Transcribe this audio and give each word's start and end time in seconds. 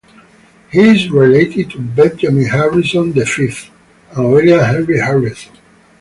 He 0.71 0.79
is 0.79 1.11
related 1.11 1.69
to 1.69 1.79
Benjamin 1.79 2.45
Harrison 2.45 3.13
the 3.13 3.23
Fifth 3.23 3.69
and 4.15 4.31
William 4.31 4.59
Henry 4.61 4.97
Harrison. 4.97 5.51